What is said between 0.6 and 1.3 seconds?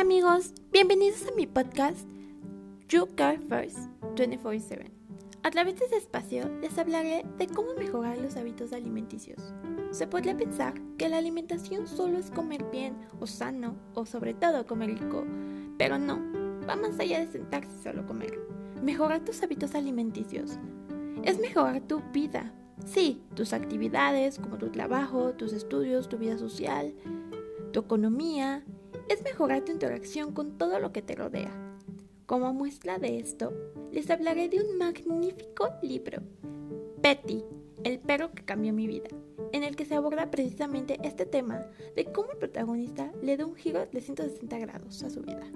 bienvenidos